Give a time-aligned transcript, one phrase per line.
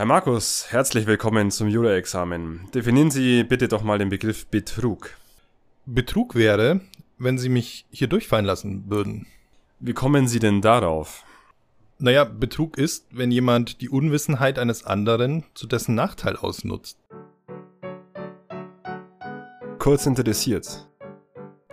[0.00, 2.70] Herr Markus, herzlich willkommen zum Jura-Examen.
[2.74, 5.10] Definieren Sie bitte doch mal den Begriff Betrug.
[5.84, 6.80] Betrug wäre,
[7.18, 9.26] wenn Sie mich hier durchfallen lassen würden.
[9.78, 11.22] Wie kommen Sie denn darauf?
[11.98, 16.96] Naja, Betrug ist, wenn jemand die Unwissenheit eines anderen zu dessen Nachteil ausnutzt.
[19.78, 20.89] Kurz interessiert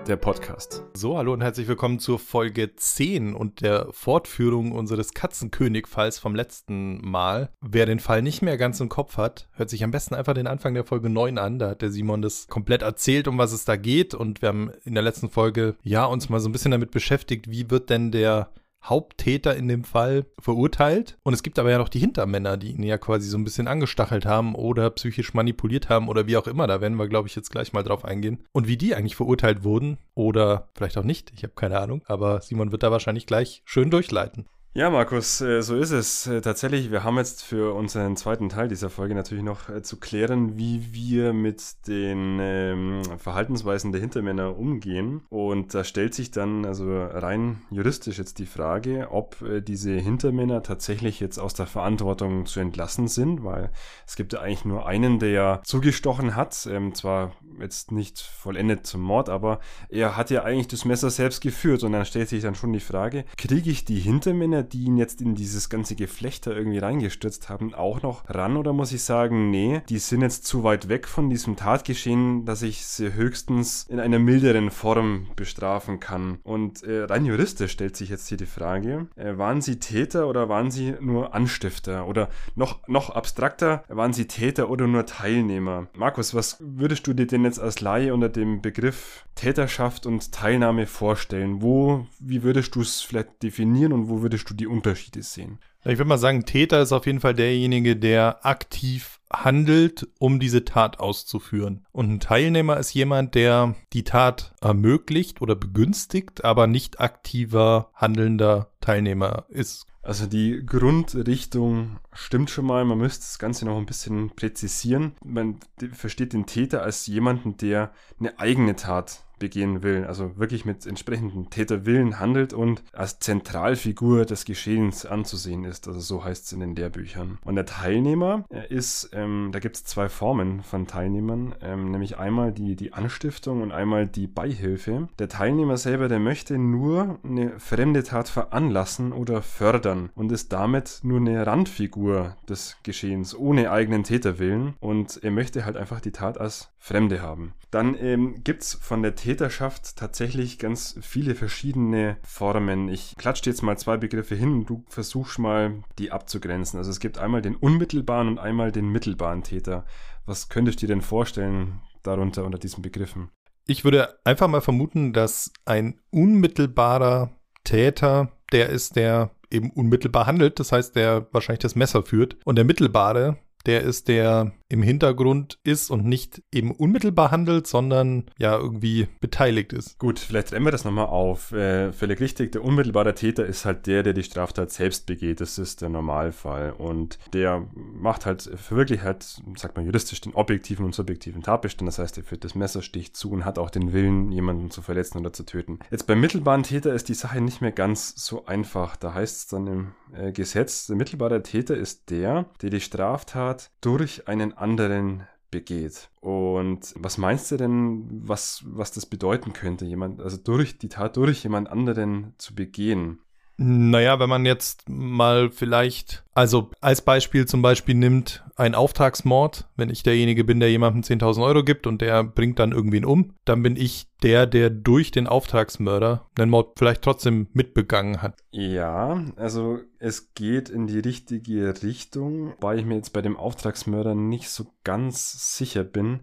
[0.08, 0.86] der Podcast.
[0.94, 7.02] So, hallo und herzlich willkommen zur Folge 10 und der Fortführung unseres Katzenkönig-Falls vom letzten
[7.02, 7.50] Mal.
[7.60, 10.48] Wer den Fall nicht mehr ganz im Kopf hat, hört sich am besten einfach den
[10.48, 11.60] Anfang der Folge 9 an.
[11.60, 14.14] Da hat der Simon das komplett erzählt, um was es da geht.
[14.14, 17.52] Und wir haben in der letzten Folge, ja, uns mal so ein bisschen damit beschäftigt,
[17.52, 18.50] wie wird denn der
[18.84, 21.18] Haupttäter in dem Fall verurteilt.
[21.24, 23.68] Und es gibt aber ja noch die Hintermänner, die ihn ja quasi so ein bisschen
[23.68, 26.68] angestachelt haben oder psychisch manipuliert haben oder wie auch immer.
[26.68, 28.46] Da werden wir, glaube ich, jetzt gleich mal drauf eingehen.
[28.52, 31.32] Und wie die eigentlich verurteilt wurden oder vielleicht auch nicht.
[31.36, 32.02] Ich habe keine Ahnung.
[32.06, 34.46] Aber Simon wird da wahrscheinlich gleich schön durchleiten.
[34.74, 36.28] Ja, Markus, äh, so ist es.
[36.28, 40.00] Äh, tatsächlich, wir haben jetzt für unseren zweiten Teil dieser Folge natürlich noch äh, zu
[40.00, 45.22] klären, wie wir mit den ähm, Verhaltensweisen der Hintermänner umgehen.
[45.30, 51.20] Und da stellt sich dann also rein juristisch jetzt die Frage, ob diese Hintermänner tatsächlich
[51.20, 53.72] jetzt aus der Verantwortung zu entlassen sind, weil
[54.06, 58.86] es gibt ja eigentlich nur einen, der ja zugestochen hat, ähm, zwar jetzt nicht vollendet
[58.86, 62.44] zum Mord, aber er hat ja eigentlich das Messer selbst geführt und dann stellt sich
[62.44, 66.56] dann schon die Frage, kriege ich die Hintermänner, die ihn jetzt in dieses ganze Geflechter
[66.56, 70.64] irgendwie reingestürzt haben, auch noch ran oder muss ich sagen, nee, die sind jetzt zu
[70.64, 76.40] weit weg von diesem Tatgeschehen, dass ich sie höchstens in einer milderen Form bestrafen kann.
[76.44, 80.50] Und äh, rein juristisch stellt sich jetzt hier die Frage, äh, waren sie Täter oder
[80.50, 82.08] waren sie nur Anstifter?
[82.08, 85.88] Oder noch, noch abstrakter, waren sie Täter oder nur Teilnehmer?
[85.96, 90.86] Markus, was würdest du dir denn jetzt als Laie unter dem Begriff Täterschaft und Teilnahme
[90.86, 91.62] vorstellen?
[91.62, 95.60] Wo, wie würdest du es vielleicht definieren und wo würdest du die Unterschiede sehen?
[95.86, 100.66] Ich würde mal sagen, Täter ist auf jeden Fall derjenige, der aktiv handelt, um diese
[100.66, 101.86] Tat auszuführen.
[101.94, 108.72] Und ein Teilnehmer ist jemand, der die Tat ermöglicht oder begünstigt, aber nicht aktiver handelnder
[108.82, 109.86] Teilnehmer ist.
[110.02, 112.86] Also die Grundrichtung stimmt schon mal.
[112.86, 115.16] Man müsste das Ganze noch ein bisschen präzisieren.
[115.24, 115.60] Man
[115.92, 121.50] versteht den Täter als jemanden, der eine eigene Tat begehen will, also wirklich mit entsprechenden
[121.50, 125.88] Täterwillen handelt und als Zentralfigur des Geschehens anzusehen ist.
[125.88, 127.38] Also so heißt es in den Lehrbüchern.
[127.44, 132.52] Und der Teilnehmer ist, ähm, da gibt es zwei Formen von Teilnehmern, ähm, nämlich einmal
[132.52, 135.10] die, die Anstiftung und einmal die Beihilfe.
[135.20, 141.00] Der Teilnehmer selber, der möchte nur eine fremde Tat veranlassen oder fördern und ist damit
[141.04, 146.40] nur eine Randfigur des Geschehens ohne eigenen Täterwillen und er möchte halt einfach die Tat
[146.40, 147.54] als Fremde haben.
[147.72, 152.88] Dann ähm, gibt es von der Täterschaft tatsächlich ganz viele verschiedene Formen.
[152.88, 156.78] Ich klatsche jetzt mal zwei Begriffe hin und du versuchst mal, die abzugrenzen.
[156.78, 159.84] Also es gibt einmal den unmittelbaren und einmal den mittelbaren Täter.
[160.26, 163.30] Was könntest du dir denn vorstellen darunter unter diesen Begriffen?
[163.66, 167.32] Ich würde einfach mal vermuten, dass ein unmittelbarer
[167.66, 172.38] Täter der ist, der eben unmittelbar handelt, das heißt, der wahrscheinlich das Messer führt.
[172.46, 173.36] Und der mittelbare,
[173.66, 179.74] der ist, der im Hintergrund ist und nicht eben unmittelbar handelt, sondern ja irgendwie beteiligt
[179.74, 179.98] ist.
[179.98, 181.52] Gut, vielleicht trennen wir das nochmal auf.
[181.52, 185.42] Äh, völlig richtig, der unmittelbare Täter ist halt der, der die Straftat selbst begeht.
[185.42, 186.74] Das ist der Normalfall.
[186.74, 191.88] Und der macht halt wirklich halt, sagt man juristisch, den objektiven und subjektiven Tatbestand.
[191.88, 195.20] Das heißt, er führt das Messerstich zu und hat auch den Willen, jemanden zu verletzen
[195.20, 195.80] oder zu töten.
[195.92, 198.98] Jetzt beim mittelbaren Täter ist die Sache nicht mehr ganz so einfach.
[198.98, 203.72] Da heißt es dann im äh, Gesetz, der mittelbare Täter ist der, der die Straftat
[203.82, 206.10] durch einen anderen begeht.
[206.20, 211.18] Und was meinst du denn, was, was das bedeuten könnte, jemand, also durch die Tat
[211.18, 213.20] durch jemand anderen zu begehen?
[213.58, 219.90] Naja, wenn man jetzt mal vielleicht, also als Beispiel zum Beispiel nimmt, ein Auftragsmord, wenn
[219.90, 223.64] ich derjenige bin, der jemandem 10.000 Euro gibt und der bringt dann irgendwen um, dann
[223.64, 228.36] bin ich der, der durch den Auftragsmörder einen Mord vielleicht trotzdem mitbegangen hat.
[228.52, 234.14] Ja, also es geht in die richtige Richtung, weil ich mir jetzt bei dem Auftragsmörder
[234.14, 236.22] nicht so ganz sicher bin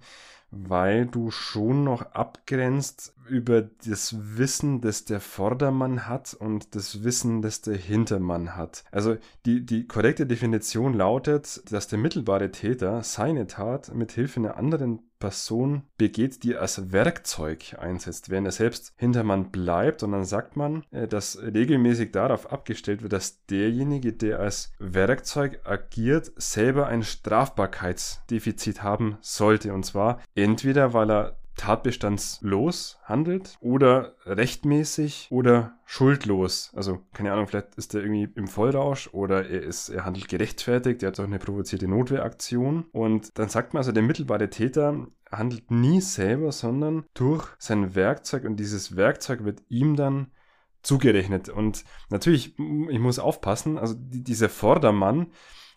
[0.56, 7.42] weil du schon noch abgrenzt über das Wissen, das der Vordermann hat und das Wissen,
[7.42, 8.84] das der Hintermann hat.
[8.90, 9.16] Also
[9.46, 15.00] die, die korrekte Definition lautet, dass der mittelbare Täter seine Tat mit Hilfe einer anderen
[15.24, 20.02] Person begeht, die als Werkzeug einsetzt, während er selbst Hintermann bleibt.
[20.02, 25.60] Und dann sagt man, äh, dass regelmäßig darauf abgestellt wird, dass derjenige, der als Werkzeug
[25.64, 29.72] agiert, selber ein Strafbarkeitsdefizit haben sollte.
[29.72, 36.72] Und zwar entweder, weil er tatbestandslos handelt oder rechtmäßig oder schuldlos.
[36.74, 41.02] Also keine Ahnung, vielleicht ist er irgendwie im Vollrausch oder er ist, er handelt gerechtfertigt,
[41.02, 42.86] er hat auch eine provozierte Notwehraktion.
[42.92, 48.44] Und dann sagt man also, der mittelbare Täter handelt nie selber, sondern durch sein Werkzeug
[48.44, 50.28] und dieses Werkzeug wird ihm dann
[50.82, 51.48] zugerechnet.
[51.48, 55.28] Und natürlich, ich muss aufpassen, also dieser Vordermann,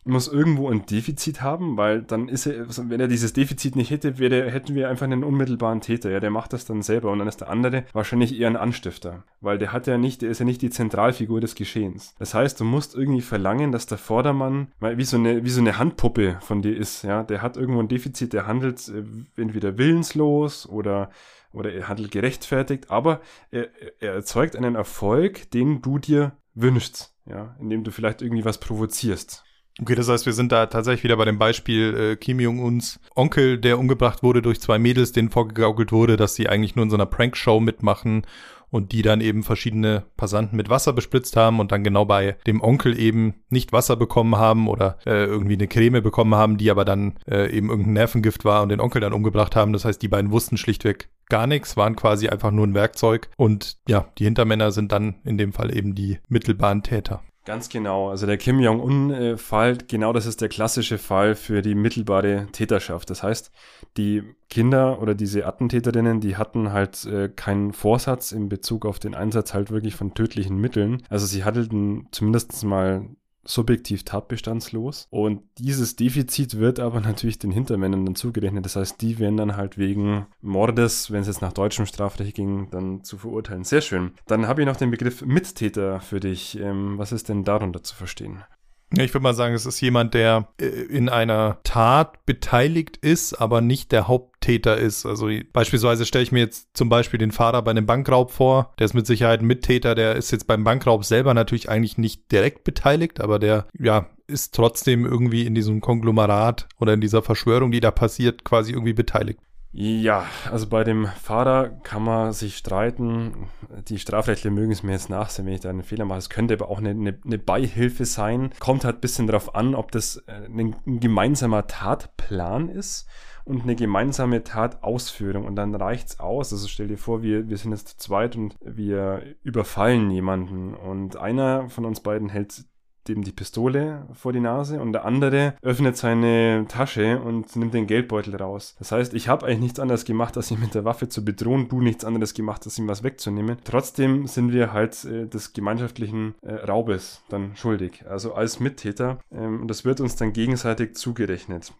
[0.08, 3.92] muss irgendwo ein Defizit haben, weil dann ist er, also wenn er dieses Defizit nicht
[3.92, 6.10] hätte, wäre, hätten wir einfach einen unmittelbaren Täter.
[6.10, 9.24] Ja, der macht das dann selber und dann ist der andere wahrscheinlich eher ein Anstifter,
[9.42, 12.16] weil der hat ja nicht, der ist ja nicht die Zentralfigur des Geschehens.
[12.20, 15.78] Das heißt, du musst irgendwie verlangen, dass der Vordermann wie so eine, wie so eine
[15.78, 17.04] Handpuppe von dir ist.
[17.04, 19.04] Ja, der hat irgendwo ein Defizit, der handelt äh,
[19.42, 21.10] entweder willenslos oder
[21.54, 23.22] oder er handelt gerechtfertigt, aber
[23.52, 23.70] er,
[24.00, 29.44] er erzeugt einen Erfolg, den du dir wünschst, ja, indem du vielleicht irgendwie was provozierst.
[29.80, 33.60] Okay, das heißt, wir sind da tatsächlich wieder bei dem Beispiel äh, Kim Jong-uns Onkel,
[33.60, 36.98] der umgebracht wurde durch zwei Mädels, denen vorgegaukelt wurde, dass sie eigentlich nur in so
[36.98, 38.26] einer Prankshow mitmachen
[38.70, 42.62] und die dann eben verschiedene Passanten mit Wasser bespritzt haben und dann genau bei dem
[42.62, 46.84] Onkel eben nicht Wasser bekommen haben oder äh, irgendwie eine Creme bekommen haben, die aber
[46.84, 49.74] dann äh, eben irgendein Nervengift war und den Onkel dann umgebracht haben.
[49.74, 53.78] Das heißt, die beiden wussten schlichtweg gar nichts, waren quasi einfach nur ein Werkzeug und
[53.88, 57.22] ja, die Hintermänner sind dann in dem Fall eben die mittelbaren Täter.
[57.48, 58.10] Ganz genau.
[58.10, 63.10] Also der Kim Jong-un-Fall, genau das ist der klassische Fall für die mittelbare Täterschaft.
[63.10, 63.52] Das heißt,
[63.96, 69.16] die Kinder oder diese Attentäterinnen, die hatten halt äh, keinen Vorsatz in Bezug auf den
[69.16, 71.04] Einsatz halt wirklich von tödlichen Mitteln.
[71.10, 73.08] Also sie handelten zumindest mal
[73.48, 75.08] subjektiv tatbestandslos.
[75.10, 78.66] Und dieses Defizit wird aber natürlich den Hintermännern dann zugerechnet.
[78.66, 82.70] Das heißt, die werden dann halt wegen Mordes, wenn es jetzt nach deutschem Strafrecht ging,
[82.72, 83.64] dann zu verurteilen.
[83.64, 84.12] Sehr schön.
[84.28, 86.60] Dann habe ich noch den Begriff Mittäter für dich.
[86.60, 88.44] Ähm, was ist denn darunter zu verstehen?
[88.92, 93.60] Ich würde mal sagen, es ist jemand, der äh, in einer Tat beteiligt ist, aber
[93.60, 95.06] nicht der Haupttäter ist.
[95.06, 98.74] Also beispielsweise stelle ich mir jetzt zum Beispiel den Fahrer bei einem Bankraub vor.
[98.80, 99.94] Der ist mit Sicherheit ein Mittäter.
[99.94, 104.56] Der ist jetzt beim Bankraub selber natürlich eigentlich nicht direkt beteiligt, aber der, ja, ist
[104.56, 109.40] trotzdem irgendwie in diesem Konglomerat oder in dieser Verschwörung, die da passiert, quasi irgendwie beteiligt.
[109.80, 113.48] Ja, also bei dem Fahrer kann man sich streiten.
[113.88, 116.18] Die Strafrechtler mögen es mir jetzt nachsehen, wenn ich da einen Fehler mache.
[116.18, 118.50] Es könnte aber auch eine, eine, Beihilfe sein.
[118.60, 123.08] Kommt halt ein bisschen darauf an, ob das äh, ein, ein gemeinsamer Tatplan ist
[123.46, 125.46] und eine gemeinsame Tatausführung.
[125.46, 126.52] Und dann reicht's aus.
[126.52, 130.74] Also stell dir vor, wir, wir sind jetzt zu zweit und wir überfallen jemanden.
[130.74, 132.66] Und einer von uns beiden hält
[133.08, 137.88] dem die Pistole vor die Nase und der andere öffnet seine Tasche und nimmt den
[137.88, 138.76] Geldbeutel raus.
[138.80, 141.68] Das heißt, ich habe eigentlich nichts anderes gemacht, als ihn mit der Waffe zu bedrohen,
[141.70, 143.58] du nichts anderes gemacht, als ihm was wegzunehmen.
[143.64, 149.20] Trotzdem sind wir halt äh, des gemeinschaftlichen äh, Raubes dann schuldig, also als Mittäter.
[149.32, 151.74] Ähm, und das wird uns dann gegenseitig zugerechnet.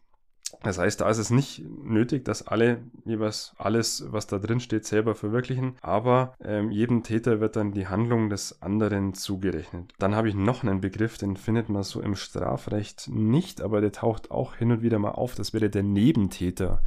[0.64, 4.86] Das heißt, da ist es nicht nötig, dass alle jeweils alles, was da drin steht,
[4.86, 9.94] selber verwirklichen, aber ähm, jedem Täter wird dann die Handlung des anderen zugerechnet.
[10.00, 13.92] Dann habe ich noch einen Begriff, den findet man so im Strafrecht nicht, aber der
[13.92, 16.82] taucht auch hin und wieder mal auf, das wäre der Nebentäter.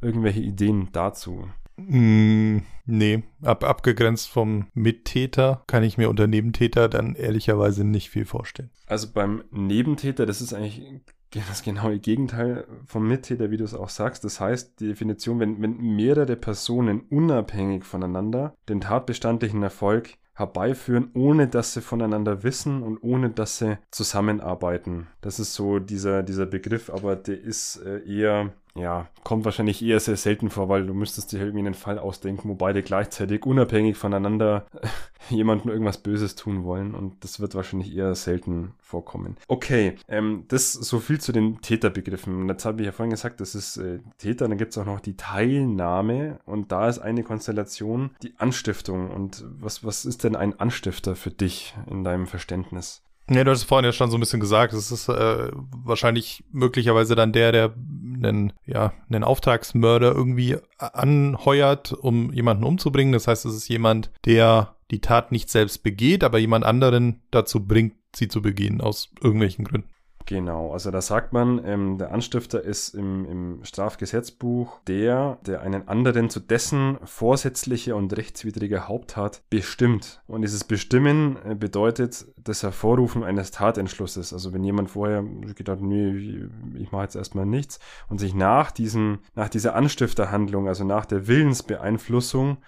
[0.00, 1.46] Irgendwelche Ideen dazu?
[1.76, 8.24] Mm, nee, ab, abgegrenzt vom Mittäter kann ich mir unter Nebentäter dann ehrlicherweise nicht viel
[8.24, 8.70] vorstellen.
[8.86, 10.82] Also beim Nebentäter, das ist eigentlich
[11.30, 14.24] das genaue Gegenteil vom Mittäter, wie du es auch sagst.
[14.24, 21.48] Das heißt, die Definition, wenn, wenn mehrere Personen unabhängig voneinander den tatbestandlichen Erfolg herbeiführen, ohne
[21.48, 25.06] dass sie voneinander wissen und ohne dass sie zusammenarbeiten.
[25.20, 30.00] Das ist so dieser, dieser Begriff, aber der ist äh, eher ja, kommt wahrscheinlich eher
[30.00, 33.96] sehr selten vor, weil du müsstest dir irgendwie einen Fall ausdenken, wo beide gleichzeitig unabhängig
[33.96, 34.66] voneinander
[35.28, 39.36] jemandem irgendwas Böses tun wollen und das wird wahrscheinlich eher selten vorkommen.
[39.48, 42.48] Okay, ähm, das so viel zu den Täterbegriffen.
[42.48, 45.00] Jetzt habe ich ja vorhin gesagt, das ist äh, Täter, dann gibt es auch noch
[45.00, 49.10] die Teilnahme und da ist eine Konstellation die Anstiftung.
[49.10, 53.02] Und was, was ist denn ein Anstifter für dich in deinem Verständnis?
[53.32, 57.14] Ja, du hast vorhin ja schon so ein bisschen gesagt, es ist äh, wahrscheinlich möglicherweise
[57.14, 63.12] dann der, der einen, ja, einen Auftragsmörder irgendwie anheuert, um jemanden umzubringen.
[63.12, 67.64] Das heißt, es ist jemand, der die Tat nicht selbst begeht, aber jemand anderen dazu
[67.64, 69.88] bringt, sie zu begehen, aus irgendwelchen Gründen.
[70.26, 75.88] Genau, also da sagt man, ähm, der Anstifter ist im, im Strafgesetzbuch der, der einen
[75.88, 80.22] anderen zu dessen vorsätzlicher und rechtswidriger Haupttat bestimmt.
[80.26, 84.32] Und dieses Bestimmen äh, bedeutet das Hervorrufen eines Tatentschlusses.
[84.32, 85.24] Also wenn jemand vorher
[85.56, 86.44] gedacht, nee,
[86.78, 91.26] ich mache jetzt erstmal nichts und sich nach diesem, nach dieser Anstifterhandlung, also nach der
[91.26, 92.58] Willensbeeinflussung,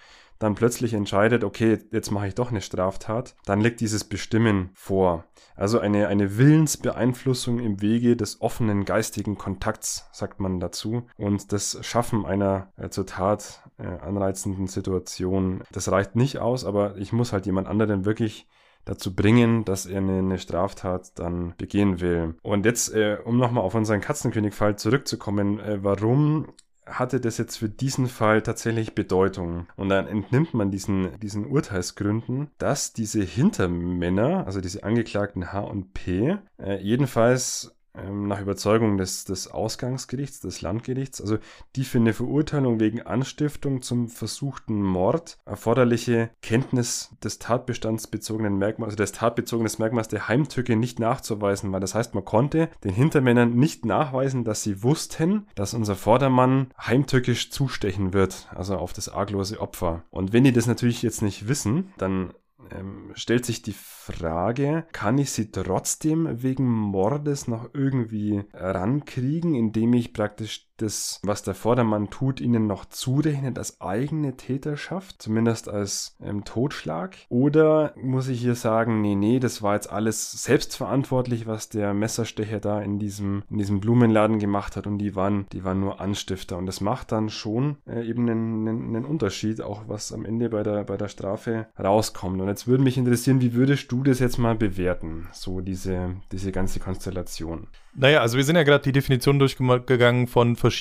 [0.42, 5.24] dann plötzlich entscheidet, okay, jetzt mache ich doch eine Straftat, dann liegt dieses Bestimmen vor.
[5.54, 11.06] Also eine, eine Willensbeeinflussung im Wege des offenen geistigen Kontakts, sagt man dazu.
[11.16, 16.96] Und das Schaffen einer äh, zur Tat äh, anreizenden Situation, das reicht nicht aus, aber
[16.96, 18.48] ich muss halt jemand anderen wirklich
[18.84, 22.34] dazu bringen, dass er eine, Straftat dann begehen will.
[22.42, 26.48] Und jetzt, äh, um nochmal auf unseren Katzenkönig-Fall zurückzukommen, äh, warum
[26.86, 29.66] hatte das jetzt für diesen Fall tatsächlich Bedeutung?
[29.76, 35.94] Und dann entnimmt man diesen, diesen Urteilsgründen, dass diese Hintermänner, also diese Angeklagten H und
[35.94, 41.38] P, äh, jedenfalls ähm, nach Überzeugung des, des Ausgangsgerichts, des Landgerichts, also
[41.76, 48.96] die für eine Verurteilung wegen Anstiftung zum versuchten Mord erforderliche Kenntnis des tatbestandsbezogenen Merkmals, also
[48.96, 51.80] des tatbezogenen Merkmals der Heimtücke nicht nachzuweisen war.
[51.80, 57.50] Das heißt, man konnte den Hintermännern nicht nachweisen, dass sie wussten, dass unser Vordermann heimtückisch
[57.50, 60.04] zustechen wird, also auf das arglose Opfer.
[60.10, 62.32] Und wenn die das natürlich jetzt nicht wissen, dann
[62.70, 69.92] ähm, stellt sich die Frage, kann ich sie trotzdem wegen Mordes noch irgendwie rankriegen, indem
[69.94, 76.16] ich praktisch das, was der Vordermann tut, ihnen noch zurechnet als eigene Täterschaft, zumindest als
[76.22, 77.16] ähm, Totschlag?
[77.28, 82.60] Oder muss ich hier sagen, nee, nee, das war jetzt alles selbstverantwortlich, was der Messerstecher
[82.60, 86.58] da in diesem, in diesem Blumenladen gemacht hat und die waren, die waren nur Anstifter
[86.58, 90.48] und das macht dann schon äh, eben einen, einen, einen Unterschied, auch was am Ende
[90.48, 92.40] bei der, bei der Strafe rauskommt.
[92.40, 96.52] Und jetzt würde mich interessieren, wie würdest du das jetzt mal bewerten, so diese, diese
[96.52, 97.68] ganze Konstellation?
[97.94, 100.71] Naja, also wir sind ja gerade die Definition durchgegangen von verschiedenen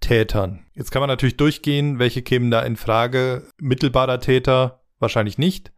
[0.00, 0.64] Tätern.
[0.74, 3.42] Jetzt kann man natürlich durchgehen, welche kämen da in Frage.
[3.58, 5.72] Mittelbarer Täter wahrscheinlich nicht,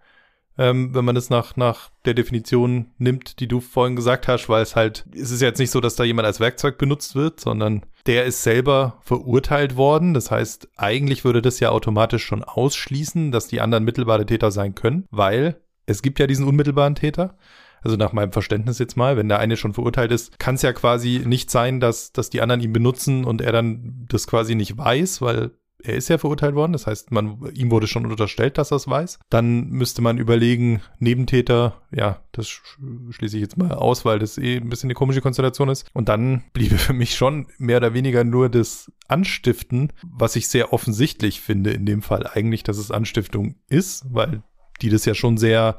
[0.59, 4.62] ähm, wenn man es nach, nach der Definition nimmt, die du vorhin gesagt hast, weil
[4.62, 7.87] es halt, es ist jetzt nicht so, dass da jemand als Werkzeug benutzt wird, sondern
[8.06, 10.14] der ist selber verurteilt worden.
[10.14, 14.75] Das heißt, eigentlich würde das ja automatisch schon ausschließen, dass die anderen mittelbare Täter sein
[14.75, 17.37] können, weil es gibt ja diesen unmittelbaren Täter.
[17.82, 20.72] Also nach meinem Verständnis jetzt mal, wenn der eine schon verurteilt ist, kann es ja
[20.72, 24.76] quasi nicht sein, dass, dass die anderen ihn benutzen und er dann das quasi nicht
[24.76, 26.72] weiß, weil er ist ja verurteilt worden.
[26.72, 29.18] Das heißt, man, ihm wurde schon unterstellt, dass er es weiß.
[29.28, 34.56] Dann müsste man überlegen, Nebentäter, ja, das schließe ich jetzt mal aus, weil das eh
[34.56, 35.87] ein bisschen eine komische Konstellation ist.
[35.92, 40.72] Und dann bliebe für mich schon mehr oder weniger nur das Anstiften, was ich sehr
[40.72, 44.42] offensichtlich finde in dem Fall eigentlich, dass es Anstiftung ist, weil
[44.82, 45.76] die das ja schon sehr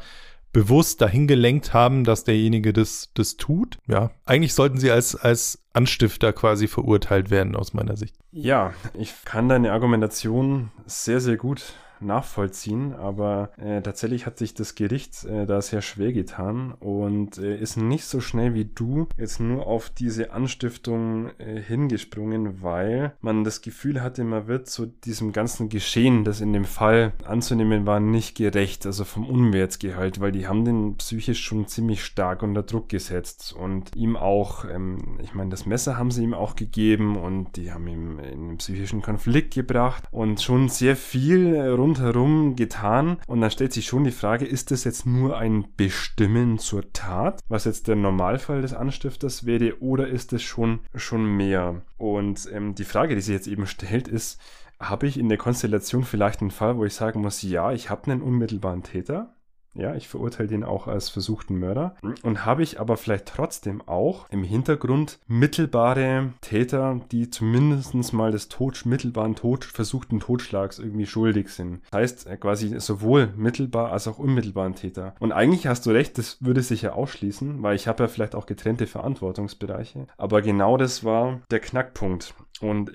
[0.53, 3.77] bewusst dahin gelenkt haben, dass derjenige das, das tut.
[3.87, 8.15] Ja, eigentlich sollten sie als, als Anstifter quasi verurteilt werden, aus meiner Sicht.
[8.31, 14.75] Ja, ich kann deine Argumentation sehr, sehr gut nachvollziehen, aber äh, tatsächlich hat sich das
[14.75, 19.39] Gericht äh, da sehr schwer getan und äh, ist nicht so schnell wie du jetzt
[19.39, 25.31] nur auf diese Anstiftung äh, hingesprungen, weil man das Gefühl hatte, man wird zu diesem
[25.31, 30.47] ganzen Geschehen, das in dem Fall anzunehmen war, nicht gerecht, also vom Unwertsgehalt, weil die
[30.47, 35.49] haben den psychisch schon ziemlich stark unter Druck gesetzt und ihm auch, ähm, ich meine,
[35.49, 39.53] das Messer haben sie ihm auch gegeben und die haben ihm in einen psychischen Konflikt
[39.53, 43.17] gebracht und schon sehr viel äh, rund rundherum getan.
[43.27, 47.41] Und dann stellt sich schon die Frage, ist das jetzt nur ein Bestimmen zur Tat,
[47.49, 51.81] was jetzt der Normalfall des Anstifters wäre, oder ist es schon, schon mehr?
[51.97, 54.39] Und ähm, die Frage, die sich jetzt eben stellt, ist,
[54.79, 58.09] habe ich in der Konstellation vielleicht einen Fall, wo ich sagen muss, ja, ich habe
[58.09, 59.35] einen unmittelbaren Täter,
[59.73, 61.95] ja, ich verurteile den auch als versuchten Mörder.
[62.23, 68.49] Und habe ich aber vielleicht trotzdem auch im Hintergrund mittelbare Täter, die zumindest mal des
[68.49, 71.81] Tod, mittelbaren Tod, versuchten Totschlags irgendwie schuldig sind.
[71.91, 75.15] Das heißt äh, quasi sowohl mittelbar als auch unmittelbaren Täter.
[75.19, 78.35] Und eigentlich hast du recht, das würde sich ja ausschließen, weil ich habe ja vielleicht
[78.35, 80.07] auch getrennte Verantwortungsbereiche.
[80.17, 82.33] Aber genau das war der Knackpunkt.
[82.59, 82.91] Und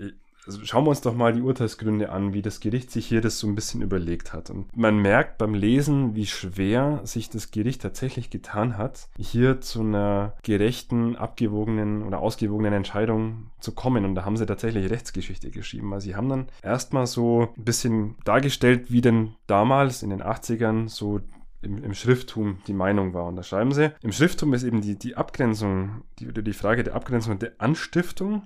[0.46, 3.38] also schauen wir uns doch mal die Urteilsgründe an, wie das Gericht sich hier das
[3.38, 4.50] so ein bisschen überlegt hat.
[4.50, 9.80] Und man merkt beim Lesen, wie schwer sich das Gericht tatsächlich getan hat, hier zu
[9.80, 14.04] einer gerechten, abgewogenen oder ausgewogenen Entscheidung zu kommen.
[14.04, 15.92] Und da haben sie tatsächlich Rechtsgeschichte geschrieben.
[15.92, 20.88] Also sie haben dann erstmal so ein bisschen dargestellt, wie denn damals in den 80ern
[20.88, 21.20] so
[21.62, 23.26] im, Schrifttum die Meinung war.
[23.26, 26.94] Und da schreiben sie, im Schrifttum ist eben die, die Abgrenzung, die, die Frage der
[26.94, 28.42] Abgrenzung der Anstiftung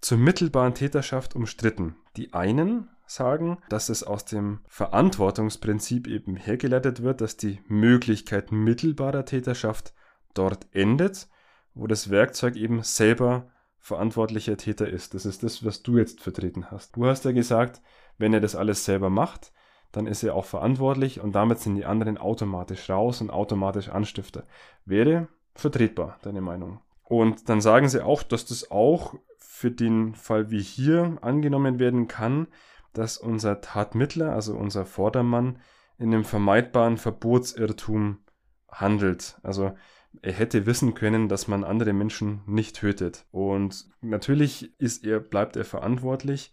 [0.00, 1.96] zur mittelbaren Täterschaft umstritten.
[2.16, 9.24] Die einen sagen, dass es aus dem Verantwortungsprinzip eben hergeleitet wird, dass die Möglichkeit mittelbarer
[9.24, 9.94] Täterschaft
[10.34, 11.28] dort endet,
[11.74, 15.14] wo das Werkzeug eben selber verantwortlicher Täter ist.
[15.14, 16.96] Das ist das, was du jetzt vertreten hast.
[16.96, 17.80] Du hast ja gesagt,
[18.18, 19.52] wenn er das alles selber macht,
[19.92, 24.44] dann ist er auch verantwortlich und damit sind die anderen automatisch raus und automatisch Anstifter.
[24.84, 26.80] Wäre vertretbar, deine Meinung.
[27.04, 29.14] Und dann sagen sie auch, dass das auch
[29.58, 32.46] für den Fall wie hier angenommen werden kann,
[32.92, 35.58] dass unser Tatmittler, also unser Vordermann,
[35.98, 38.18] in einem vermeidbaren Verbotsirrtum
[38.70, 39.40] handelt.
[39.42, 39.72] Also
[40.22, 43.26] er hätte wissen können, dass man andere Menschen nicht tötet.
[43.32, 46.52] Und natürlich ist er, bleibt er verantwortlich,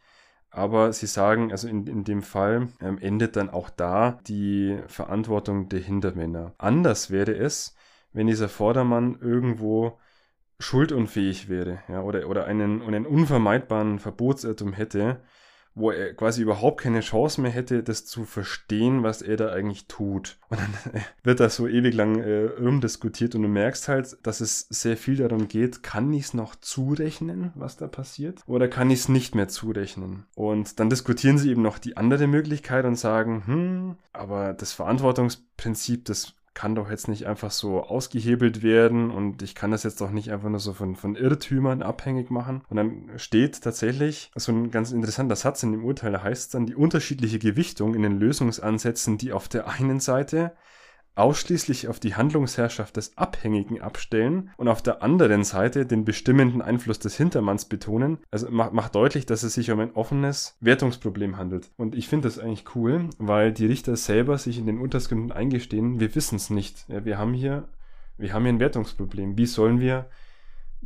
[0.50, 5.70] aber sie sagen, also in, in dem Fall ähm, endet dann auch da die Verantwortung
[5.70, 6.56] der Hintermänner.
[6.58, 7.76] Anders wäre es,
[8.14, 10.00] wenn dieser Vordermann irgendwo
[10.60, 15.22] schuldunfähig wäre, ja, oder, oder einen, einen unvermeidbaren Verbotsirrtum hätte,
[15.76, 19.88] wo er quasi überhaupt keine Chance mehr hätte, das zu verstehen, was er da eigentlich
[19.88, 20.38] tut.
[20.50, 24.40] Und dann äh, wird das so ewig lang äh, rumdiskutiert und du merkst halt, dass
[24.40, 28.90] es sehr viel darum geht, kann ich es noch zurechnen, was da passiert, oder kann
[28.90, 30.26] ich es nicht mehr zurechnen?
[30.36, 36.06] Und dann diskutieren sie eben noch die andere Möglichkeit und sagen, hm, aber das Verantwortungsprinzip,
[36.06, 40.10] das kann doch jetzt nicht einfach so ausgehebelt werden und ich kann das jetzt doch
[40.10, 42.64] nicht einfach nur so von, von Irrtümern abhängig machen.
[42.70, 46.66] Und dann steht tatsächlich so ein ganz interessanter Satz in dem Urteil, da heißt dann
[46.66, 50.54] die unterschiedliche Gewichtung in den Lösungsansätzen, die auf der einen Seite
[51.16, 57.00] ausschließlich auf die Handlungsherrschaft des Abhängigen abstellen und auf der anderen Seite den bestimmenden Einfluss
[57.00, 58.18] des Hintermanns betonen.
[58.32, 61.72] Also macht, macht deutlich, dass es sich um ein offenes Wertungsproblem handelt.
[61.78, 66.00] Und ich finde das eigentlich cool, weil die Richter selber sich in den Untersgründen eingestehen,
[66.00, 66.86] wir wissen es nicht.
[66.90, 67.68] Ja, wir haben hier,
[68.18, 69.38] wir haben hier ein Wertungsproblem.
[69.38, 70.08] Wie sollen wir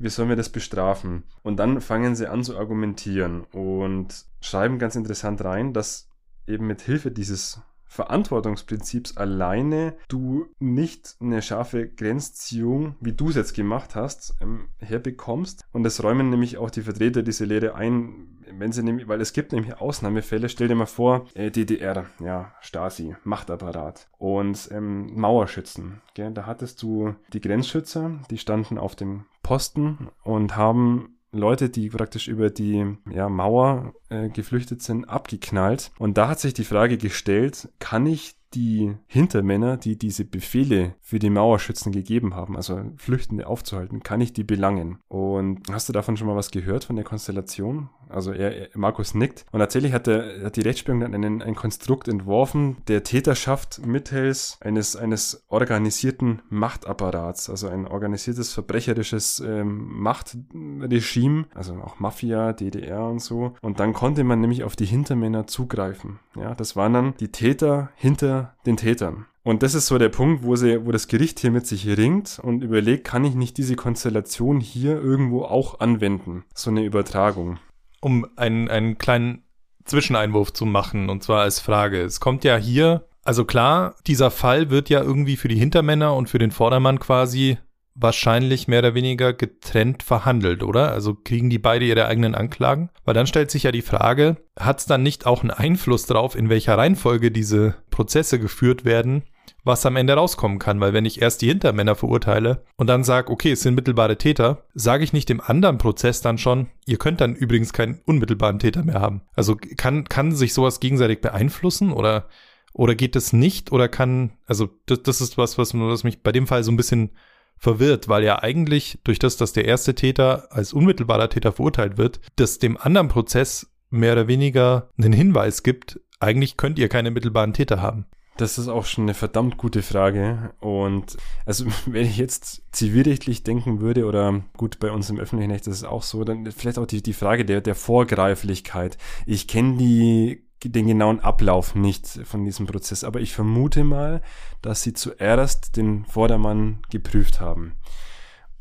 [0.01, 1.23] wie sollen wir das bestrafen?
[1.43, 6.07] Und dann fangen sie an zu argumentieren und schreiben ganz interessant rein, dass
[6.47, 13.55] eben mit Hilfe dieses Verantwortungsprinzips alleine du nicht eine scharfe Grenzziehung, wie du es jetzt
[13.55, 15.65] gemacht hast, ähm, herbekommst.
[15.73, 19.33] Und das räumen nämlich auch die Vertreter diese Lehre ein, wenn sie nämlich, weil es
[19.33, 26.01] gibt nämlich Ausnahmefälle, stell dir mal vor, äh, DDR, ja, Stasi, Machtapparat und ähm, Mauerschützen.
[26.13, 26.31] Gell?
[26.31, 32.27] Da hattest du die Grenzschützer, die standen auf dem Posten und haben Leute, die praktisch
[32.27, 35.91] über die ja, Mauer äh, geflüchtet sind, abgeknallt.
[35.99, 41.19] Und da hat sich die Frage gestellt, kann ich die Hintermänner, die diese Befehle für
[41.19, 44.99] die Mauerschützen gegeben haben, also Flüchtende aufzuhalten, kann ich die belangen.
[45.07, 47.89] Und hast du davon schon mal was gehört von der Konstellation?
[48.09, 49.45] Also er, Markus nickt.
[49.51, 54.57] Und tatsächlich hat, der, hat die Rechtsprechung dann einen, ein Konstrukt entworfen, der Täterschaft mittels
[54.61, 63.19] eines, eines organisierten Machtapparats, also ein organisiertes verbrecherisches ähm, Machtregime, also auch Mafia, DDR und
[63.19, 63.53] so.
[63.61, 66.19] Und dann konnte man nämlich auf die Hintermänner zugreifen.
[66.35, 69.25] Ja, das waren dann die Täter hinter den Tätern.
[69.43, 72.39] Und das ist so der Punkt, wo, sie, wo das Gericht hier mit sich ringt
[72.41, 76.43] und überlegt, kann ich nicht diese Konstellation hier irgendwo auch anwenden?
[76.53, 77.57] So eine Übertragung
[78.01, 79.43] um einen, einen kleinen
[79.85, 82.01] Zwischeneinwurf zu machen, und zwar als Frage.
[82.01, 86.29] Es kommt ja hier, also klar, dieser Fall wird ja irgendwie für die Hintermänner und
[86.29, 87.57] für den Vordermann quasi
[87.99, 90.91] wahrscheinlich mehr oder weniger getrennt verhandelt, oder?
[90.91, 92.89] Also kriegen die beide ihre eigenen Anklagen?
[93.05, 96.35] Weil dann stellt sich ja die Frage, hat es dann nicht auch einen Einfluss darauf,
[96.35, 99.23] in welcher Reihenfolge diese Prozesse geführt werden?
[99.63, 103.31] was am Ende rauskommen kann, weil wenn ich erst die Hintermänner verurteile und dann sage,
[103.31, 107.21] okay, es sind mittelbare Täter, sage ich nicht dem anderen Prozess dann schon, ihr könnt
[107.21, 109.21] dann übrigens keinen unmittelbaren Täter mehr haben.
[109.35, 112.27] Also kann, kann sich sowas gegenseitig beeinflussen oder,
[112.73, 116.31] oder geht das nicht oder kann, also das, das ist was, was, was mich bei
[116.31, 117.11] dem Fall so ein bisschen
[117.59, 122.19] verwirrt, weil ja eigentlich durch das, dass der erste Täter als unmittelbarer Täter verurteilt wird,
[122.37, 127.53] das dem anderen Prozess mehr oder weniger einen Hinweis gibt, eigentlich könnt ihr keine mittelbaren
[127.53, 128.05] Täter haben.
[128.37, 130.53] Das ist auch schon eine verdammt gute Frage.
[130.61, 135.67] Und also, wenn ich jetzt zivilrechtlich denken würde, oder gut, bei uns im öffentlichen Recht
[135.67, 138.97] ist es auch so, dann vielleicht auch die, die Frage der, der Vorgreiflichkeit.
[139.25, 144.21] Ich kenne die den genauen Ablauf nicht von diesem Prozess, aber ich vermute mal,
[144.61, 147.75] dass sie zuerst den Vordermann geprüft haben.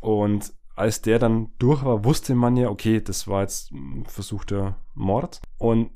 [0.00, 4.76] Und als der dann durch war, wusste man ja, okay, das war jetzt ein versuchter
[4.94, 5.40] Mord.
[5.58, 5.90] Und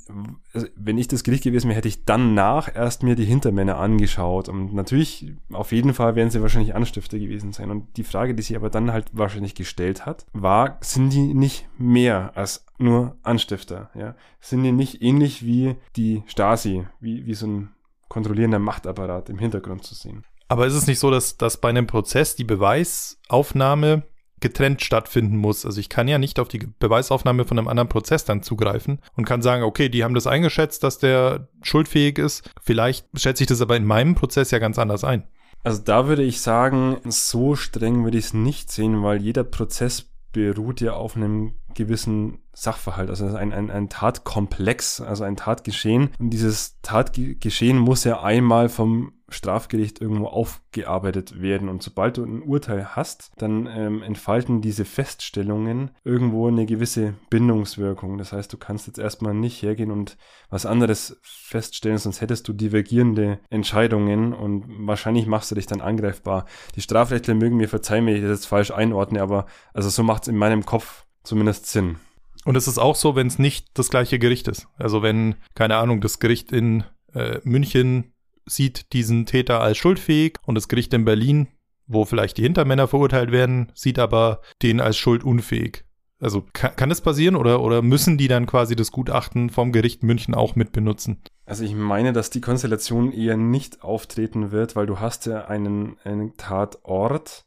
[0.77, 4.49] wenn ich das Gericht gewesen wäre, hätte ich danach erst mir die Hintermänner angeschaut.
[4.49, 7.71] Und natürlich, auf jeden Fall werden sie wahrscheinlich Anstifter gewesen sein.
[7.71, 11.68] Und die Frage, die sich aber dann halt wahrscheinlich gestellt hat, war, sind die nicht
[11.79, 13.90] mehr als nur Anstifter?
[13.95, 14.14] Ja?
[14.40, 17.71] Sind die nicht ähnlich wie die Stasi, wie, wie so ein
[18.09, 20.25] kontrollierender Machtapparat im Hintergrund zu sehen?
[20.49, 24.03] Aber ist es nicht so, dass, dass bei einem Prozess die Beweisaufnahme
[24.42, 25.64] getrennt stattfinden muss.
[25.64, 29.24] Also ich kann ja nicht auf die Beweisaufnahme von einem anderen Prozess dann zugreifen und
[29.24, 32.50] kann sagen, okay, die haben das eingeschätzt, dass der schuldfähig ist.
[32.61, 35.24] Vielleicht schätze ich das aber in meinem Prozess ja ganz anders ein.
[35.64, 40.11] Also da würde ich sagen, so streng würde ich es nicht sehen, weil jeder Prozess
[40.33, 46.11] beruht ja auf einem gewissen Sachverhalt, also ein, ein, ein Tatkomplex, also ein Tatgeschehen.
[46.18, 51.68] Und dieses Tatgeschehen muss ja einmal vom Strafgericht irgendwo aufgearbeitet werden.
[51.68, 58.18] Und sobald du ein Urteil hast, dann ähm, entfalten diese Feststellungen irgendwo eine gewisse Bindungswirkung.
[58.18, 60.16] Das heißt, du kannst jetzt erstmal nicht hergehen und
[60.50, 66.44] was anderes feststellen, sonst hättest du divergierende Entscheidungen und wahrscheinlich machst du dich dann angreifbar.
[66.76, 70.22] Die Strafrechtler mögen mir verzeihen, wenn ich das jetzt falsch einordne, aber also so macht
[70.22, 71.96] es in meinem Kopf zumindest Sinn.
[72.44, 74.66] Und es ist auch so, wenn es nicht das gleiche Gericht ist.
[74.76, 78.12] Also wenn, keine Ahnung, das Gericht in äh, München
[78.46, 81.48] sieht diesen Täter als schuldfähig und das Gericht in Berlin,
[81.87, 85.85] wo vielleicht die Hintermänner verurteilt werden, sieht aber den als schuldunfähig.
[86.18, 90.04] Also kann, kann das passieren oder, oder müssen die dann quasi das Gutachten vom Gericht
[90.04, 91.20] München auch mit benutzen?
[91.46, 95.96] Also ich meine, dass die Konstellation eher nicht auftreten wird, weil du hast ja einen,
[96.04, 97.44] einen Tatort,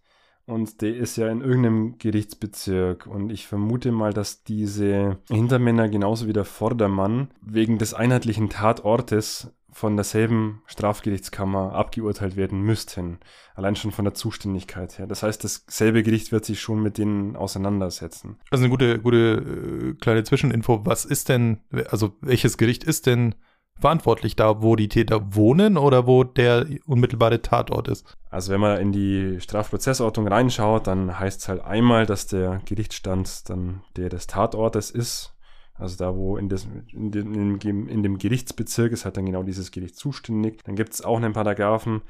[0.48, 3.08] und der ist ja in irgendeinem Gerichtsbezirk.
[3.08, 9.52] Und ich vermute mal, dass diese Hintermänner genauso wie der Vordermann wegen des einheitlichen Tatortes
[9.72, 13.20] von derselben Strafgerichtskammer abgeurteilt werden müssten.
[13.56, 15.06] Allein schon von der Zuständigkeit her.
[15.06, 18.38] Das heißt, dasselbe Gericht wird sich schon mit denen auseinandersetzen.
[18.52, 20.86] Also eine gute, gute äh, kleine Zwischeninfo.
[20.86, 23.36] Was ist denn, also welches Gericht ist denn
[23.80, 28.18] verantwortlich da, wo die Täter wohnen oder wo der unmittelbare Tatort ist?
[28.30, 33.50] Also wenn man in die Strafprozessordnung reinschaut, dann heißt es halt einmal, dass der Gerichtsstand
[33.50, 35.34] dann der des Tatortes ist.
[35.78, 37.12] Also da, wo in, des, in,
[37.60, 40.64] dem, in dem Gerichtsbezirk ist halt dann genau dieses Gericht zuständig.
[40.64, 42.02] Dann gibt es auch einen Paragraphen,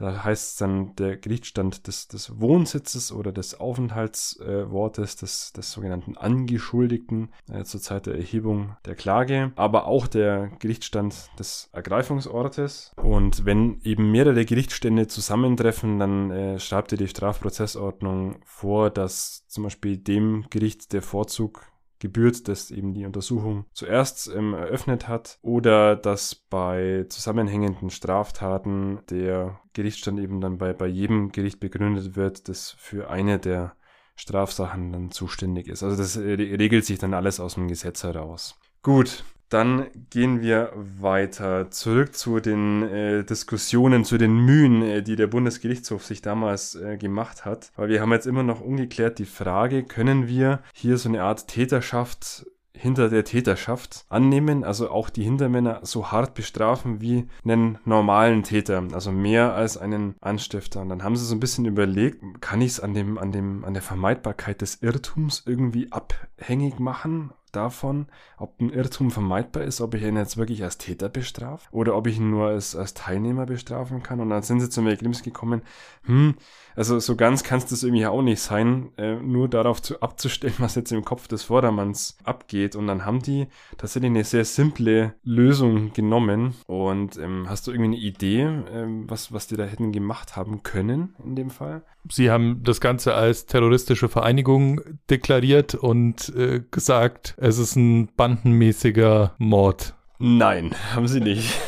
[0.00, 5.72] da heißt es dann der Gerichtsstand des, des Wohnsitzes oder des Aufenthaltswortes äh, des, des
[5.72, 12.92] sogenannten Angeschuldigten äh, zur Zeit der Erhebung der Klage, aber auch der Gerichtsstand des Ergreifungsortes.
[12.96, 19.64] Und wenn eben mehrere Gerichtsstände zusammentreffen, dann äh, schreibt ihr die Strafprozessordnung vor, dass zum
[19.64, 25.94] Beispiel dem Gericht der Vorzug gebührt, das eben die Untersuchung zuerst ähm, eröffnet hat oder
[25.94, 32.70] dass bei zusammenhängenden Straftaten der Gerichtsstand eben dann bei, bei jedem Gericht begründet wird, das
[32.72, 33.76] für eine der
[34.16, 35.82] Strafsachen dann zuständig ist.
[35.82, 38.58] Also das äh, regelt sich dann alles aus dem Gesetz heraus.
[38.82, 45.16] Gut, dann gehen wir weiter zurück zu den äh, Diskussionen, zu den Mühen, äh, die
[45.16, 47.72] der Bundesgerichtshof sich damals äh, gemacht hat.
[47.76, 51.48] Weil wir haben jetzt immer noch ungeklärt die Frage, können wir hier so eine Art
[51.48, 52.46] Täterschaft
[52.80, 58.82] hinter der Täterschaft annehmen, also auch die Hintermänner so hart bestrafen wie einen normalen Täter,
[58.92, 60.80] also mehr als einen Anstifter.
[60.80, 63.64] Und dann haben sie so ein bisschen überlegt, kann ich es an dem, an dem,
[63.64, 67.32] an der Vermeidbarkeit des Irrtums irgendwie abhängig machen?
[67.52, 71.96] Davon, ob ein Irrtum vermeidbar ist, ob ich ihn jetzt wirklich als Täter bestrafe oder
[71.96, 74.20] ob ich ihn nur als, als Teilnehmer bestrafen kann.
[74.20, 75.62] Und dann sind sie zum Ergebnis gekommen,
[76.04, 76.34] hm,
[76.76, 80.54] also so ganz kann es das irgendwie auch nicht sein, äh, nur darauf zu, abzustellen,
[80.58, 82.76] was jetzt im Kopf des Vordermanns abgeht.
[82.76, 86.54] Und dann haben die tatsächlich eine sehr simple Lösung genommen.
[86.66, 90.62] Und ähm, hast du irgendwie eine Idee, ähm, was, was die da hätten gemacht haben
[90.62, 91.82] können in dem Fall?
[92.08, 99.34] Sie haben das Ganze als terroristische Vereinigung deklariert und äh, gesagt, es ist ein bandenmäßiger
[99.38, 99.94] Mord.
[100.22, 101.58] Nein, haben sie nicht.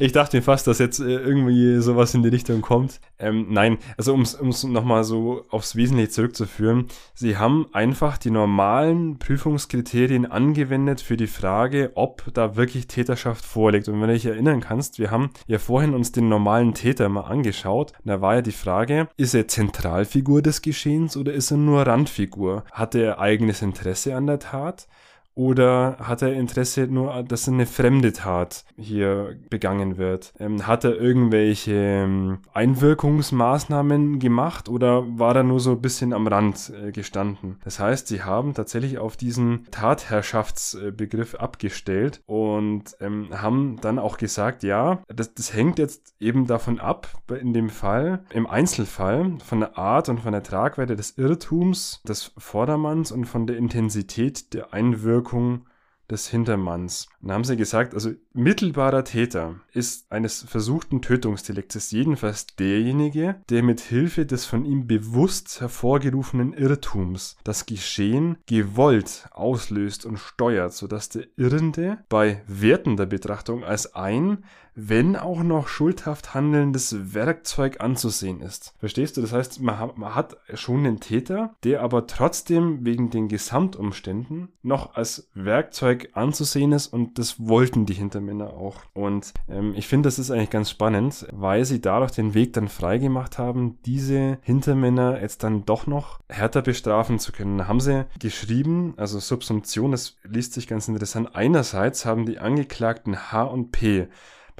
[0.00, 3.00] ich dachte fast, dass jetzt äh, irgendwie sowas in die Richtung kommt.
[3.20, 6.88] Ähm, nein, also um es nochmal so aufs Wesentliche zurückzuführen.
[7.14, 13.88] Sie haben einfach die normalen Prüfungskriterien angewendet für die Frage, ob da wirklich Täterschaft vorliegt.
[13.88, 17.20] Und wenn du dich erinnern kannst, wir haben ja vorhin uns den normalen Täter mal
[17.20, 17.92] angeschaut.
[18.04, 22.64] Da war ja die Frage, ist er Zentralfigur des Geschehens oder ist er nur Randfigur?
[22.72, 24.88] Hat er eigenes Interesse an der Tat?
[25.34, 30.34] Oder hat er Interesse nur, dass eine fremde Tat hier begangen wird?
[30.38, 36.26] Ähm, hat er irgendwelche ähm, Einwirkungsmaßnahmen gemacht oder war er nur so ein bisschen am
[36.26, 37.58] Rand äh, gestanden?
[37.64, 44.62] Das heißt, sie haben tatsächlich auf diesen Tatherrschaftsbegriff abgestellt und ähm, haben dann auch gesagt,
[44.62, 47.08] ja, das, das hängt jetzt eben davon ab,
[47.40, 52.32] in dem Fall, im Einzelfall, von der Art und von der Tragweite des Irrtums des
[52.36, 55.68] Vordermanns und von der Intensität der Einwirkung Wirkung
[56.10, 57.06] des Hintermanns.
[57.22, 63.62] Und da haben sie gesagt, also mittelbarer Täter ist eines versuchten Tötungsdeliktes jedenfalls derjenige, der
[63.62, 71.10] mit Hilfe des von ihm bewusst hervorgerufenen Irrtums das Geschehen gewollt auslöst und steuert, sodass
[71.10, 74.38] der Irrende bei wertender Betrachtung als ein
[74.74, 78.74] wenn auch noch schuldhaft handelndes Werkzeug anzusehen ist.
[78.78, 79.20] Verstehst du?
[79.20, 84.52] Das heißt, man hat, man hat schon einen Täter, der aber trotzdem wegen den Gesamtumständen
[84.62, 88.76] noch als Werkzeug anzusehen ist und das wollten die Hintermänner auch.
[88.94, 92.68] Und ähm, ich finde, das ist eigentlich ganz spannend, weil sie dadurch den Weg dann
[92.68, 97.58] freigemacht haben, diese Hintermänner jetzt dann doch noch härter bestrafen zu können.
[97.58, 101.34] Da haben sie geschrieben, also Subsumption, das liest sich ganz interessant.
[101.34, 104.08] Einerseits haben die Angeklagten H und P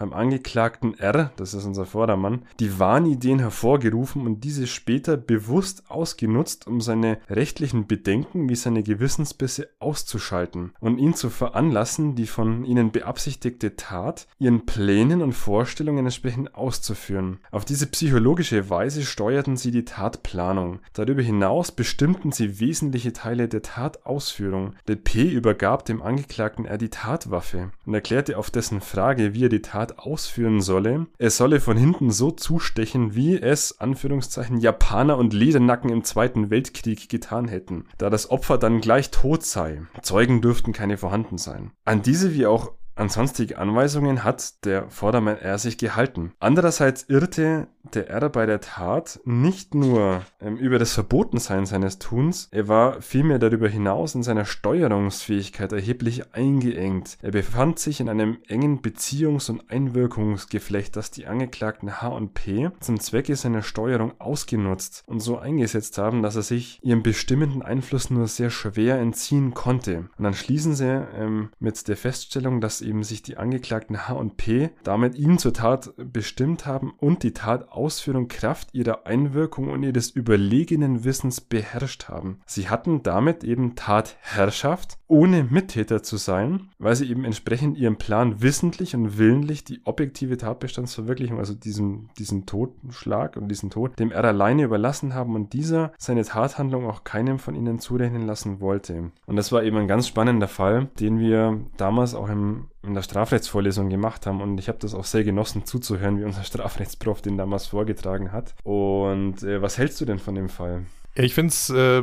[0.02, 6.66] beim Angeklagten R, das ist unser Vordermann, die Wahnideen hervorgerufen und diese später bewusst ausgenutzt,
[6.66, 12.90] um seine rechtlichen Bedenken wie seine Gewissensbisse auszuschalten und ihn zu veranlassen, die von ihnen
[12.90, 17.38] beabsichtigte Tat ihren Plänen und Vorstellungen entsprechend auszuführen.
[17.52, 20.80] Auf diese psychologische Weise steuerten sie die Tatplanung.
[20.94, 24.74] Darüber hinaus bestimmten sie wesentliche Teile der Tatausführung.
[24.88, 29.48] Der P übergab dem Angeklagten R die Tatwaffe und erklärte auf dessen Frage, wie er
[29.48, 31.06] die Tat ausführen solle.
[31.18, 37.08] Er solle von hinten so zustechen, wie es, Anführungszeichen, Japaner und Ledernacken im Zweiten Weltkrieg
[37.08, 39.82] getan hätten, da das Opfer dann gleich tot sei.
[40.02, 41.72] Zeugen dürften keine vorhanden sein.
[41.84, 46.32] An diese wie auch an sonstige Anweisungen hat der Vordermann R sich gehalten.
[46.38, 52.48] Andererseits irrte der R bei der Tat nicht nur ähm, über das Verbotensein seines Tuns,
[52.50, 57.18] er war vielmehr darüber hinaus in seiner Steuerungsfähigkeit erheblich eingeengt.
[57.22, 62.70] Er befand sich in einem engen Beziehungs- und Einwirkungsgeflecht, das die Angeklagten H und P
[62.80, 68.10] zum Zwecke seiner Steuerung ausgenutzt und so eingesetzt haben, dass er sich ihrem bestimmenden Einfluss
[68.10, 70.08] nur sehr schwer entziehen konnte.
[70.16, 74.36] Und dann schließen sie ähm, mit der Feststellung, dass eben sich die Angeklagten H und
[74.36, 77.32] P damit ihn zur Tat bestimmt haben und die
[77.72, 82.40] Tatausführung Kraft ihrer Einwirkung und ihres überlegenen Wissens beherrscht haben.
[82.44, 88.40] Sie hatten damit eben Tatherrschaft, ohne Mittäter zu sein, weil sie eben entsprechend ihrem Plan
[88.40, 94.24] wissentlich und willentlich die objektive Tatbestandsverwirklichung, also diesen, diesen Totschlag und diesen Tod, dem er
[94.24, 99.10] alleine überlassen haben und dieser seine Tathandlung auch keinem von ihnen zurechnen lassen wollte.
[99.26, 103.02] Und das war eben ein ganz spannender Fall, den wir damals auch im in der
[103.02, 107.36] Strafrechtsvorlesung gemacht haben und ich habe das auch sehr genossen zuzuhören, wie unser Strafrechtsprof den
[107.36, 108.56] damals vorgetragen hat.
[108.64, 110.82] Und äh, was hältst du denn von dem Fall?
[111.16, 112.02] Ja, ich finde es äh,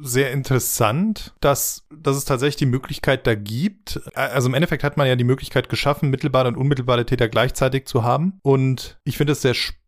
[0.00, 4.00] sehr interessant, dass, dass es tatsächlich die Möglichkeit da gibt.
[4.14, 8.04] Also im Endeffekt hat man ja die Möglichkeit geschaffen, mittelbare und unmittelbare Täter gleichzeitig zu
[8.04, 8.38] haben.
[8.42, 9.84] Und ich finde es sehr spannend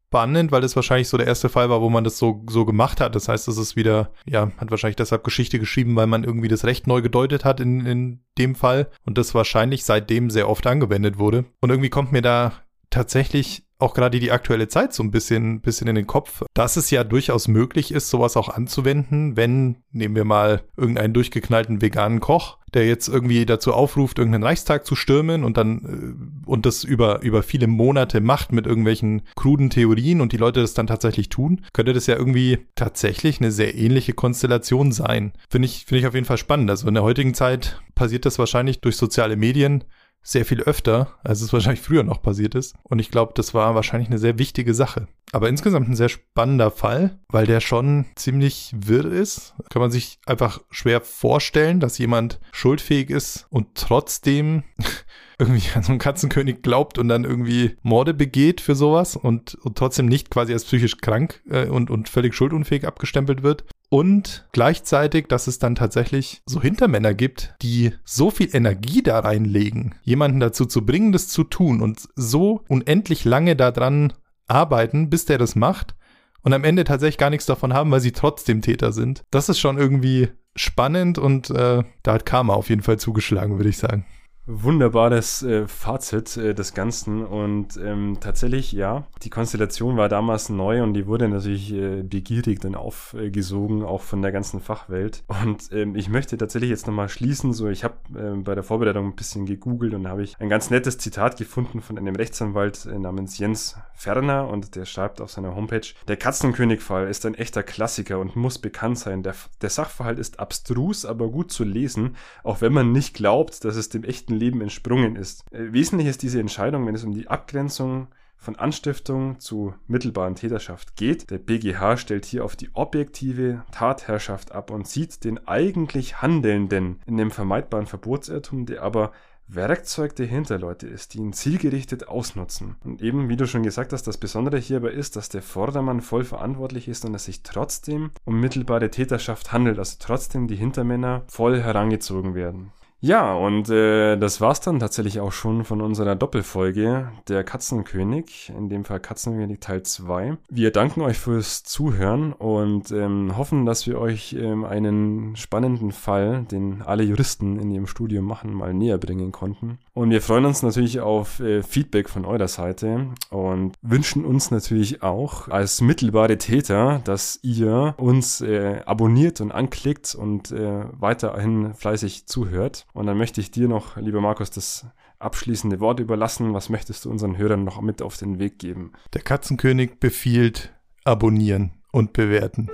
[0.51, 3.15] weil das wahrscheinlich so der erste Fall war, wo man das so, so gemacht hat.
[3.15, 6.65] Das heißt, es ist wieder, ja, hat wahrscheinlich deshalb Geschichte geschrieben, weil man irgendwie das
[6.65, 11.19] Recht neu gedeutet hat in, in dem Fall und das wahrscheinlich seitdem sehr oft angewendet
[11.19, 11.45] wurde.
[11.61, 12.53] Und irgendwie kommt mir da
[12.89, 16.91] tatsächlich auch gerade die aktuelle Zeit so ein bisschen, bisschen in den Kopf, dass es
[16.91, 22.59] ja durchaus möglich ist, sowas auch anzuwenden, wenn, nehmen wir mal irgendeinen durchgeknallten veganen Koch,
[22.73, 27.23] der jetzt irgendwie dazu aufruft, irgendeinen Reichstag zu stürmen und dann äh, und das über
[27.23, 31.63] über viele Monate macht mit irgendwelchen kruden Theorien und die Leute das dann tatsächlich tun,
[31.73, 35.33] könnte das ja irgendwie tatsächlich eine sehr ähnliche Konstellation sein.
[35.49, 36.71] Finde ich finde ich auf jeden Fall spannend.
[36.71, 39.85] Also in der heutigen Zeit passiert das wahrscheinlich durch soziale Medien
[40.27, 42.75] sehr viel öfter, als es wahrscheinlich früher noch passiert ist.
[42.83, 45.07] Und ich glaube, das war wahrscheinlich eine sehr wichtige Sache.
[45.31, 49.55] Aber insgesamt ein sehr spannender Fall, weil der schon ziemlich wirr ist.
[49.71, 54.65] Kann man sich einfach schwer vorstellen, dass jemand schuldfähig ist und trotzdem
[55.39, 59.79] irgendwie an so einen Katzenkönig glaubt und dann irgendwie Morde begeht für sowas und, und
[59.79, 65.27] trotzdem nicht quasi als psychisch krank äh, und, und völlig schuldunfähig abgestempelt wird und gleichzeitig,
[65.29, 70.67] dass es dann tatsächlich so Hintermänner gibt, die so viel Energie da reinlegen, jemanden dazu
[70.67, 74.13] zu bringen, das zu tun und so unendlich lange daran
[74.47, 75.95] arbeiten, bis der das macht
[76.43, 79.25] und am Ende tatsächlich gar nichts davon haben, weil sie trotzdem Täter sind.
[79.31, 83.71] Das ist schon irgendwie spannend und äh, da hat Karma auf jeden Fall zugeschlagen, würde
[83.71, 84.07] ich sagen
[84.47, 90.83] wunderbares äh, Fazit äh, des Ganzen und ähm, tatsächlich, ja, die Konstellation war damals neu
[90.83, 95.25] und die wurde natürlich äh, begierig dann aufgesogen, auch von der ganzen Fachwelt.
[95.27, 99.07] Und ähm, ich möchte tatsächlich jetzt nochmal schließen, so ich habe äh, bei der Vorbereitung
[99.07, 102.99] ein bisschen gegoogelt und habe ich ein ganz nettes Zitat gefunden von einem Rechtsanwalt äh,
[102.99, 108.19] namens Jens Ferner und der schreibt auf seiner Homepage, der Katzenkönigfall ist ein echter Klassiker
[108.19, 109.23] und muss bekannt sein.
[109.23, 113.77] Der, der Sachverhalt ist abstrus, aber gut zu lesen, auch wenn man nicht glaubt, dass
[113.77, 115.45] es dem echten Leben entsprungen ist.
[115.51, 120.97] Äh, wesentlich ist diese Entscheidung, wenn es um die Abgrenzung von Anstiftung zu mittelbaren Täterschaft
[120.97, 121.31] geht.
[121.31, 127.17] Der BGH stellt hier auf die objektive Tatherrschaft ab und sieht den eigentlich Handelnden in
[127.17, 129.13] dem vermeidbaren Verbotsirrtum, der aber
[129.49, 132.77] Werkzeug der Hinterleute ist, die ihn zielgerichtet ausnutzen.
[132.85, 136.25] Und eben, wie du schon gesagt hast, das Besondere hierbei ist, dass der Vordermann voll
[136.25, 141.61] verantwortlich ist und es sich trotzdem um mittelbare Täterschaft handelt, also trotzdem die Hintermänner voll
[141.61, 142.73] herangezogen werden.
[143.07, 148.69] Ja, und äh, das war's dann tatsächlich auch schon von unserer Doppelfolge Der Katzenkönig, in
[148.69, 150.37] dem Fall Katzenkönig Teil 2.
[150.51, 156.47] Wir danken euch fürs Zuhören und ähm, hoffen, dass wir euch ähm, einen spannenden Fall,
[156.51, 159.79] den alle Juristen in ihrem Studium machen, mal näher bringen konnten.
[159.95, 165.05] Und wir freuen uns natürlich auf äh, Feedback von eurer Seite und wünschen uns natürlich
[165.05, 172.27] auch als mittelbare Täter, dass ihr uns äh, abonniert und anklickt und äh, weiterhin fleißig
[172.27, 172.85] zuhört.
[172.97, 174.87] Und dann möchte ich dir noch, lieber Markus, das
[175.19, 176.55] abschließende Wort überlassen.
[176.55, 178.93] Was möchtest du unseren Hörern noch mit auf den Weg geben?
[179.13, 180.73] Der Katzenkönig befiehlt
[181.05, 182.71] abonnieren und bewerten.